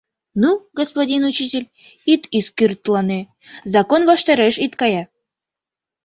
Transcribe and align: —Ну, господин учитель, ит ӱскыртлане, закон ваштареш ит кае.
—Ну, 0.41 0.49
господин 0.79 1.21
учитель, 1.31 1.71
ит 2.13 2.21
ӱскыртлане, 2.37 3.21
закон 3.73 4.01
ваштареш 4.09 4.55
ит 4.65 4.73
кае. 4.79 5.03